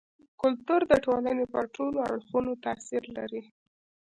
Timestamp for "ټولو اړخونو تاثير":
1.75-3.03